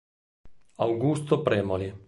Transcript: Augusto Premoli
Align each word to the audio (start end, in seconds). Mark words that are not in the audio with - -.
Augusto 0.79 1.43
Premoli 1.45 1.93